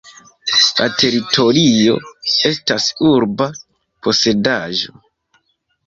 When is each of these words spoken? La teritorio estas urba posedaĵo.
La 0.79 0.87
teritorio 1.01 1.99
estas 2.53 2.89
urba 3.13 3.51
posedaĵo. 4.09 5.01